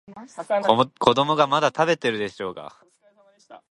[0.97, 2.73] 子供がまだ食べてるでしょうが。